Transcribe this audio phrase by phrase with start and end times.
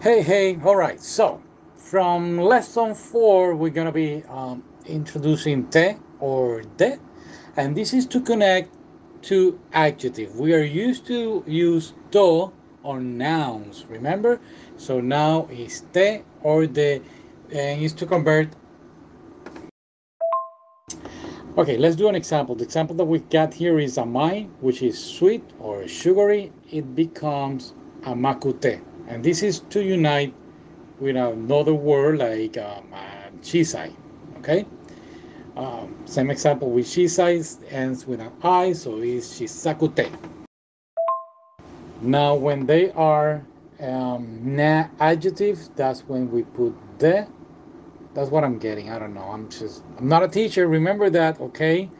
[0.00, 0.98] Hey, hey, all right.
[0.98, 1.42] So,
[1.76, 6.98] from lesson four, we're going to be um, introducing te or de,
[7.58, 8.74] and this is to connect
[9.24, 10.40] to adjective.
[10.40, 12.50] We are used to use do
[12.82, 14.40] on nouns, remember?
[14.78, 17.02] So now is te or de,
[17.52, 18.48] and is to convert.
[21.58, 22.54] Okay, let's do an example.
[22.54, 26.52] The example that we got here is amai, which is sweet or sugary.
[26.70, 28.80] It becomes amakute.
[29.10, 30.32] And this is to unite
[31.00, 33.92] with another word like um, uh, chisai,
[34.38, 34.64] okay?
[35.56, 37.42] Um, same example with shisai
[37.72, 40.08] ends with an I, so it's shisakute.
[42.00, 43.44] Now, when they are
[43.80, 47.26] um, na that's when we put the.
[48.14, 48.90] That's what I'm getting.
[48.90, 49.22] I don't know.
[49.22, 50.68] I'm just, I'm not a teacher.
[50.68, 51.90] Remember that, okay?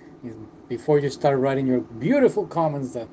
[0.68, 3.08] Before you start writing your beautiful comments that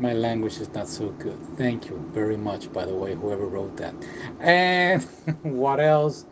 [0.00, 1.38] my language is not so good.
[1.56, 3.94] Thank you very much, by the way, whoever wrote that.
[4.40, 5.02] And
[5.42, 6.24] what else?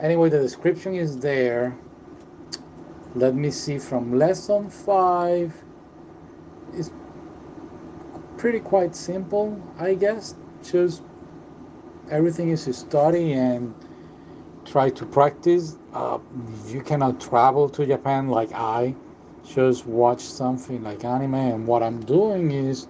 [0.00, 1.76] Anyway, the description is there.
[3.14, 5.52] Let me see from lesson five.
[6.72, 6.90] It's
[8.38, 10.36] pretty quite simple, I guess.
[10.62, 11.02] Just
[12.10, 13.74] everything is to study and
[14.64, 15.76] try to practice.
[15.92, 16.18] Uh,
[16.68, 18.94] you cannot travel to Japan like I
[19.44, 22.86] just watch something like anime and what i'm doing is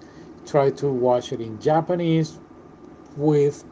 [0.46, 2.38] try to watch it in japanese
[3.16, 3.64] with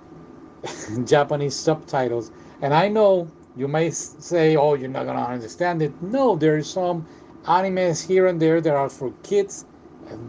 [1.05, 2.31] japanese subtitles.
[2.63, 6.01] And i know you may say oh you're not gonna understand it.
[6.03, 7.07] No there's some
[7.45, 9.65] animes here and there that are for kids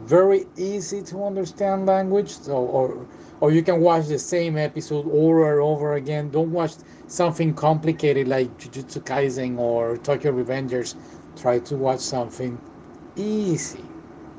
[0.06, 3.06] very easy to understand language so or
[3.40, 6.30] or you can watch the same episode over and over again.
[6.30, 6.74] Don't watch
[7.08, 10.96] something complicated like jujutsu kaisen or tokyo revengers
[11.37, 12.59] try to watch something
[13.17, 13.85] easy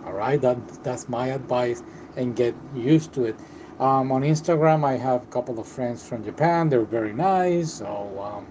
[0.06, 1.84] all right that that's my advice
[2.16, 3.36] and get used to it
[3.80, 7.88] um, on instagram i have a couple of friends from japan they're very nice so
[8.20, 8.46] um,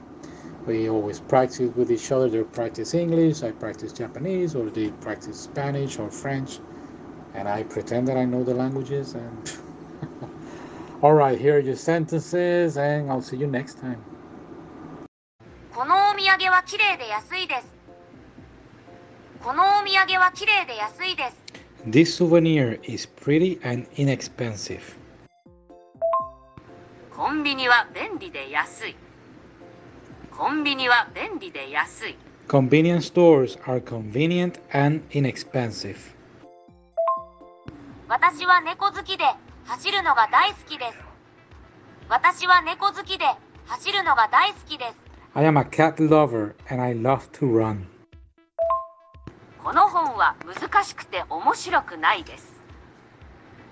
[0.67, 5.41] we always practice with each other they practice english i practice japanese or they practice
[5.41, 6.61] spanish or french
[7.35, 9.59] and i pretend that i know the languages and
[11.03, 14.03] all right here are your sentences and i'll see you next time
[15.77, 17.80] このお土産は綺麗で安いです。
[19.43, 21.37] このお土産は綺麗で安いです。
[21.89, 24.81] This souvenir is pretty and inexpensive.
[27.15, 28.97] コンビニは便利で安い。
[30.31, 32.17] コンビニは便利で安い。
[32.49, 35.97] Convenience stores are convenient and inexpensive.
[38.09, 39.25] 私は猫好きで
[39.65, 40.99] 走るのが大好きです。
[42.09, 43.25] 私は猫好きで
[43.67, 44.95] 走るのが大好きです。
[45.35, 47.87] I am a cat lover and I love to run.
[49.64, 52.52] この本は難しくて面白くないです。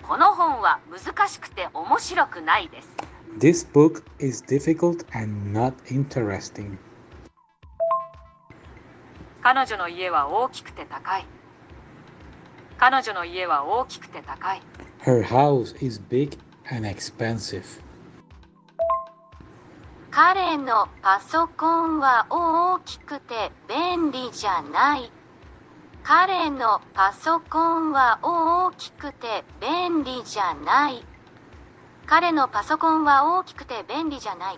[0.07, 2.89] この本は難しくて面白くないです。
[3.39, 6.77] This book is difficult and not interesting.
[9.41, 11.25] 彼女の家は大きくて高い。
[12.77, 14.61] 彼女の家は大きくて高い。
[15.03, 16.37] Her house is big
[16.71, 17.63] and expensive.
[20.11, 25.11] 彼のパソコンは大きくて便利じゃない。
[26.03, 31.03] 彼のパソコンは大きくて便利じゃない。
[32.05, 34.57] 彼のパソコンは大きくて便利じゃない。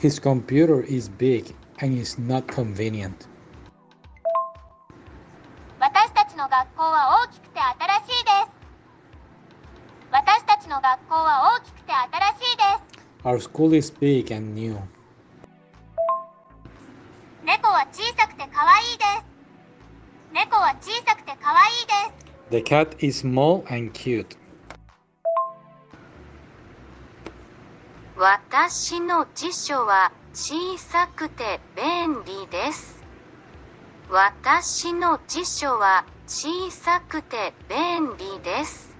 [0.00, 3.28] His computer is big and is not convenient.
[5.78, 8.58] 私たちの学校は大きくて新しいです。
[10.10, 12.62] 私たちの学校は大きくて新しいで
[12.94, 13.24] す。
[13.24, 14.76] Our school is big and new.
[17.44, 19.37] 猫は小さくて可愛いです。
[20.32, 22.28] 猫は小さくて可愛いです。
[22.50, 24.36] The cat is small and cute.
[28.16, 33.02] 私の辞書は小さくて便利です。
[34.10, 38.96] 私の辞書は小さくて便利です。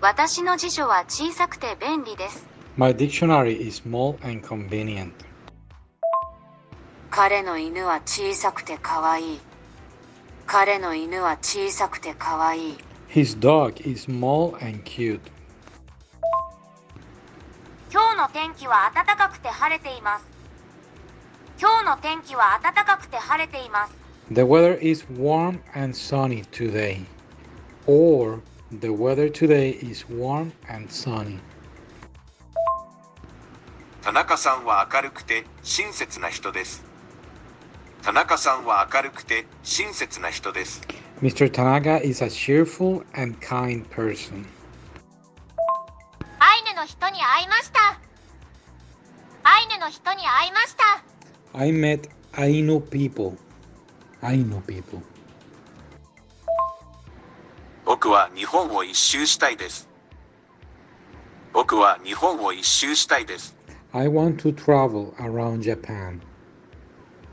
[0.00, 2.46] 私の辞書は小さくて便利です。
[2.76, 5.12] My dictionary is small and convenient.
[7.10, 9.40] 彼の犬は小さくて可愛い。
[10.46, 12.76] 彼の犬は小さくて可愛い。
[13.08, 15.20] His dog is small and cute.
[17.92, 20.24] 今日の天気は暖かくて晴れています。
[21.60, 23.94] 今日の天気は暖かくて晴れています。
[24.30, 27.04] The weather is warm and sunny today.
[27.88, 28.40] Or
[28.70, 31.40] the weather today is warm and sunny.
[34.02, 36.85] 田中さんは明るくて親切な人です。
[38.06, 40.80] 田中さんは明るくて親切な人です。
[41.20, 41.50] Mr.
[41.50, 44.46] Tanaka is a cheerful and kind person.
[46.38, 47.98] アイヌの人に会いました。
[49.42, 51.02] アイヌの人に会いました
[51.58, 53.36] I met Ainu people.
[54.22, 55.02] Ainu people.
[57.84, 59.88] 僕は日本を一周したいです。
[61.52, 63.56] 僕は日本を一周したいです。
[63.92, 66.20] I want to travel around Japan.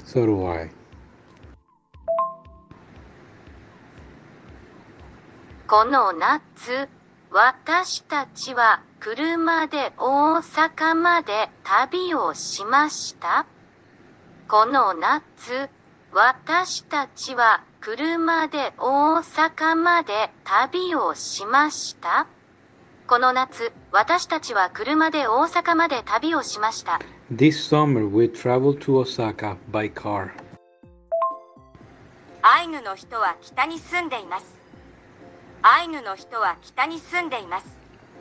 [0.05, 0.69] So do I.
[5.67, 6.87] この夏
[7.31, 13.47] 私たちは車で大阪まで旅をしました
[14.47, 15.69] この夏
[16.11, 22.27] 私たちは車で大阪まで旅をしました
[23.12, 27.00] この夏私たちは車で大阪まで旅をしました
[27.32, 30.30] This summer we traveled to Osaka by car.
[32.42, 34.46] アイヌの人は北に住んでいます。
[35.60, 37.66] アイヌの人は北に住んでいます。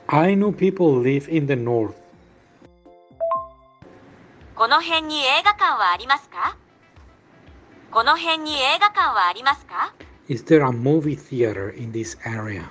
[0.07, 1.93] Ainu people live in the north.
[4.55, 6.57] この辺に映画館はありますか
[7.91, 9.93] この辺に映画館はありますか
[10.27, 12.63] Is there a movie theater in this area?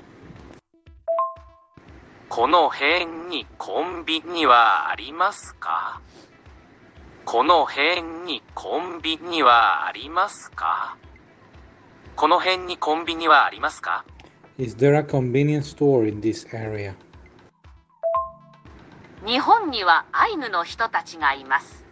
[2.34, 6.00] この辺にコンビニはありますか？
[7.26, 10.96] この辺にコンビニはありますか？
[12.16, 14.06] この辺にコンビニはありますか
[14.58, 16.94] ？Is there a convenience store in this area?
[19.26, 21.86] 日本にはアイヌの人たちがいます。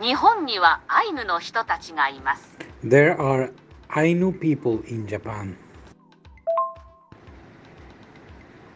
[0.00, 2.58] 日本にはアイヌの人たちがいます。
[2.84, 3.52] There are
[3.90, 5.54] Ainu people in Japan.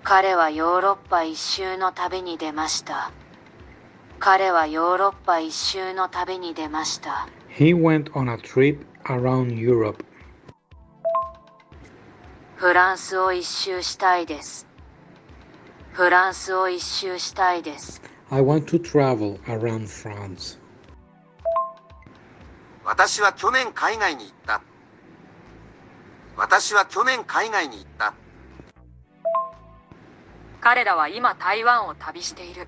[0.08, 3.10] 彼はヨーロッパ一周の旅に出ました。
[4.20, 7.26] 彼はヨーロッパ一周の旅に出ました。
[7.48, 10.04] He went on a trip around Europe.
[12.54, 14.68] フランスを一周したいです。
[15.90, 18.00] フランスを一周したいです。
[18.30, 20.60] I want to travel around France.
[22.84, 24.62] 私は去年海外に行った。
[26.36, 28.14] 私は去年海外に行った。
[30.65, 32.67] 彼らは今台湾を旅している。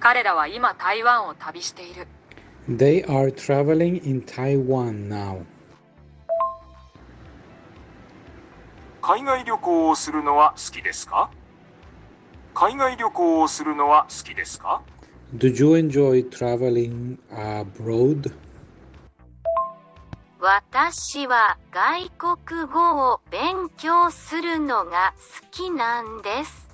[0.00, 2.06] 彼らは今台湾を旅している。
[2.68, 5.44] They are traveling in Taiwan now.
[9.02, 11.30] 海外旅行をするのは好きですか
[12.54, 14.80] 海外旅行をするのは好きですか
[15.36, 18.32] Do you enjoy traveling abroad?
[20.41, 26.69] 私は外国語を勉強するのが好きなんです。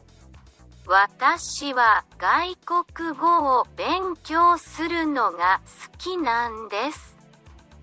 [0.86, 7.16] 私は外国語を勉強するのが好きなんです。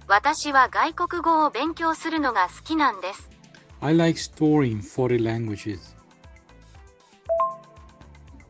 [0.07, 3.29] 私は外国語を勉強するのが好きなんです。
[3.81, 5.97] I like storing 40 languages.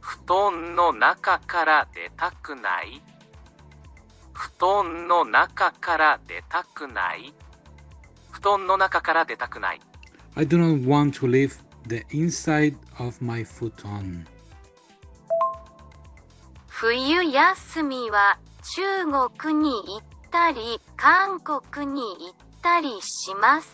[0.01, 3.01] 布団の中から出たくない
[4.63, 7.35] 布団の中から出たくない
[8.31, 9.81] 布団の中から出たくない
[10.37, 11.57] I do not want to leave
[11.89, 14.25] the inside of my futon.
[16.69, 18.39] 冬休みは
[18.77, 18.83] 中
[19.41, 23.69] 国に行ったり韓国に行ったりします。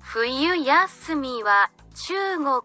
[0.00, 2.14] 冬休みは中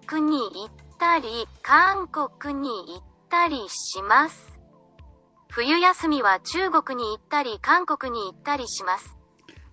[0.07, 4.58] 国に行ったり韓国に行ったりします。
[5.61, 9.17] 冬休みは中国に行ったり韓国に行ったりします。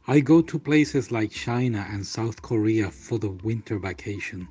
[0.06, 4.48] I go to places like China and South Korea for the winter vacation.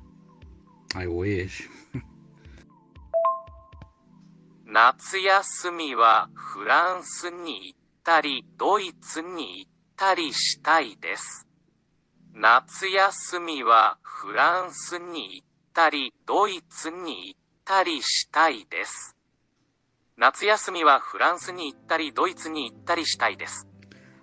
[0.94, 1.68] I wish.
[4.64, 11.46] 夏休みはフランスに行ったりドイツに行ったりしたいです。
[12.32, 19.15] 夏休みはフランスに行ったりドイツに行ったりしたいです。
[20.17, 23.67] 夏休みはフランスに行ったりドイツに行ったりしたいです。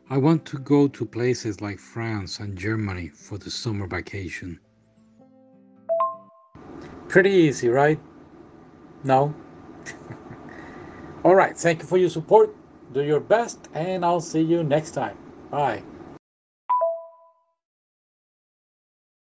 [0.08, 4.60] I want to go to places like France and Germany for the summer vacation.
[7.08, 7.98] Pretty easy, right?
[9.02, 9.34] No?
[11.24, 12.54] All right, thank you for your support.
[12.92, 15.16] Do your best, and I'll see you next time.
[15.50, 15.82] Bye.